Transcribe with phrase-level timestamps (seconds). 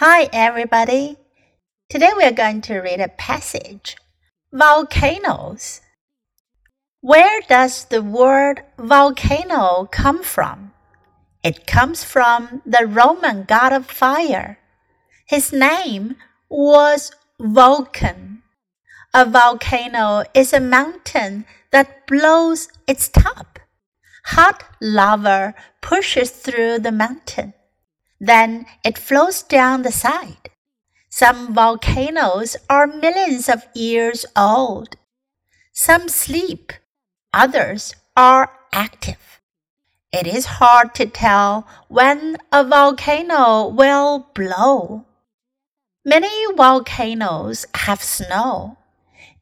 [0.00, 1.16] Hi, everybody.
[1.90, 3.96] Today we are going to read a passage
[4.52, 5.80] Volcanoes.
[7.00, 10.72] Where does the word volcano come from?
[11.42, 14.60] It comes from the Roman god of fire.
[15.26, 16.14] His name
[16.48, 17.10] was
[17.40, 18.44] Vulcan.
[19.12, 23.58] A volcano is a mountain that blows its top.
[24.26, 27.52] Hot lava pushes through the mountain.
[28.20, 30.50] Then it flows down the side.
[31.08, 34.96] Some volcanoes are millions of years old.
[35.72, 36.72] Some sleep,
[37.32, 39.40] others are active.
[40.12, 45.06] It is hard to tell when a volcano will blow.
[46.04, 48.78] Many volcanoes have snow.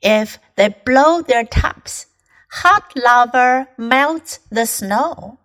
[0.02, 2.06] If they blow their tops,
[2.50, 5.38] hot lava melts the snow.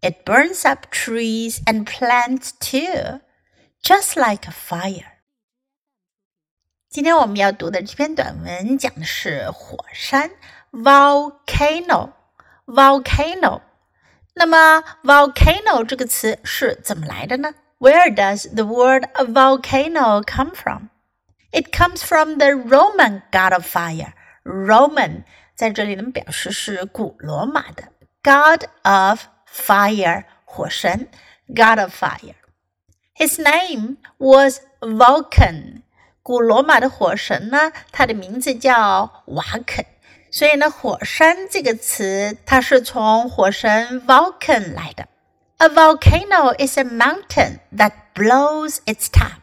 [0.00, 3.20] It burns up trees and plants too,
[3.82, 5.12] just like a fire.
[6.88, 10.30] 今天我们要读的这篇短文讲的是火山
[10.70, 12.12] volcano
[12.66, 13.62] volcano。
[14.34, 17.54] 那么 volcano 这个词是怎么来的呢？
[17.78, 20.88] Where does the word volcano come from?
[21.52, 24.12] It comes from the Roman god of fire.
[24.44, 27.84] Roman 在这里呢表示是古罗马的
[28.22, 31.08] god of fire 火神
[31.48, 32.34] god of fire.
[33.14, 35.82] His name was Vulcan.
[36.22, 39.86] 古罗马的火神呢，他的名字叫瓦肯。
[40.30, 45.08] 所以呢，火山这个词它是从火神 Vulcan 来的。
[45.58, 49.40] A volcano is a mountain that blows its top.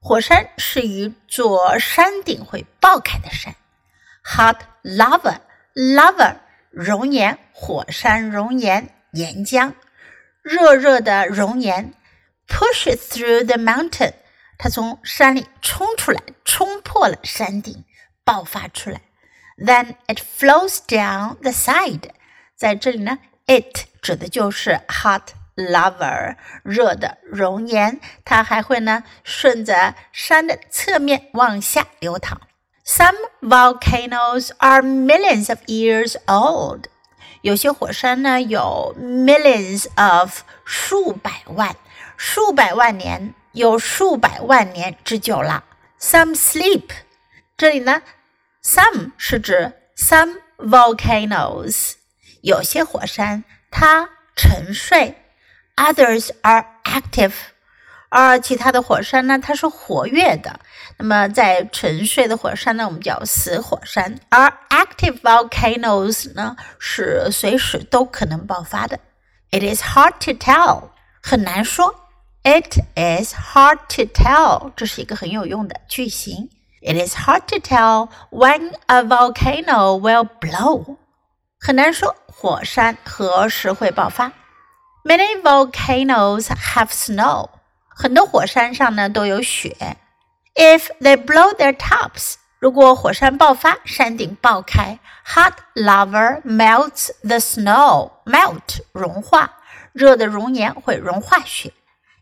[0.00, 3.54] 火山是一座山顶会爆开的山。
[4.24, 5.36] Hot lava,
[5.74, 6.38] lava
[6.70, 8.88] 熔岩，火山熔岩。
[9.12, 9.72] 岩浆，
[10.42, 11.94] 热热的熔岩，
[12.48, 14.12] push it through the mountain，
[14.58, 17.84] 它从山里冲出来，冲破了山顶，
[18.24, 19.00] 爆发出来。
[19.58, 22.10] Then it flows down the side，
[22.56, 32.40] 在这里呢，it 指的就是 hot lava，热的熔岩，它还会呢顺着山的侧面往下流淌。
[32.84, 36.86] Some volcanoes are millions of years old.
[37.47, 41.77] 有些火山呢有 millions of 数百万、
[42.17, 45.63] 数百万年，有数百万年之久了。
[45.97, 46.89] Some sleep，
[47.55, 48.01] 这里呢
[48.61, 51.93] ，some 是指 some volcanoes，
[52.41, 55.15] 有些火山它沉睡
[55.77, 57.31] ，others are active。
[58.08, 60.60] 而其他的火山呢，它是活跃的。
[60.98, 68.98] 那么在沉睡的火山呢，我们叫死火山；而 active volcanoes 呢，是随时都可能爆发的。
[69.50, 70.90] It is hard to tell，
[71.22, 71.94] 很难说。
[72.42, 76.50] It is hard to tell，这是一个很有用的句型。
[76.82, 80.96] It is hard to tell when a volcano will blow，
[81.60, 84.32] 很难说火山何时会爆发。
[85.04, 87.48] Many volcanoes have snow。
[87.96, 89.96] 很多火山上呢都有雪。
[90.54, 99.50] If they blow their tops，如果火山爆发，山顶爆开，hot lava melts the snow。melt 融化，
[99.92, 101.72] 热的熔岩会融化雪。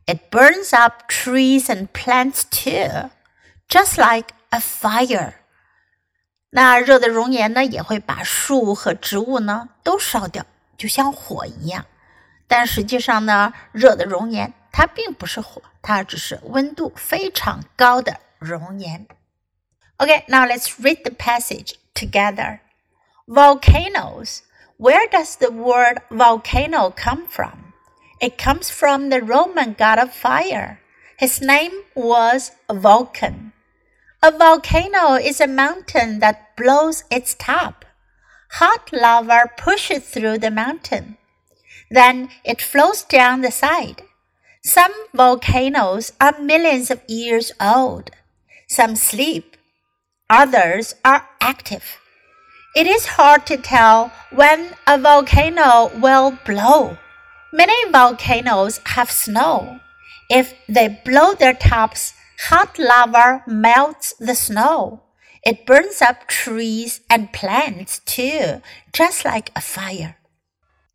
[0.07, 3.11] It burns up trees and plants too,
[3.69, 5.35] just like a fire。
[6.51, 10.45] 那热的熔岩呢，也会把树和植物呢都烧掉，
[10.77, 11.85] 就像火一样。
[12.49, 19.07] 但实际上呢，热的熔岩 它并不是火，它只是温度非常高的熔岩。
[19.99, 22.61] Okay, now let's read the passage together.
[23.27, 24.41] Volcanoes.
[24.79, 27.75] Where does the word volcano come from?
[28.19, 30.79] It comes from the Roman god of fire.
[31.19, 33.53] His name was Vulcan.
[34.23, 37.85] A volcano is a mountain that blows its top.
[38.53, 41.19] Hot lava pushes through the mountain.
[41.91, 44.03] Then it flows down the side.
[44.66, 48.10] some volcanoes are millions of years old.
[48.68, 49.58] Some sleep.
[50.28, 52.00] Others are active.
[52.76, 56.98] It is hard to tell when a volcano will blow.
[57.54, 59.82] Many volcanoes have snow.
[60.32, 62.14] If they blow their tops,
[62.50, 65.04] hot lava melts the snow.
[65.46, 70.18] It burns up trees and plants too, just like a fire.